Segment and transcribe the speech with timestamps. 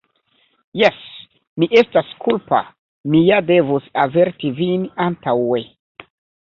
[0.79, 0.95] Jes,
[1.63, 2.63] mi estas kulpa;
[3.13, 5.65] mi ja devus averti vin antaŭe.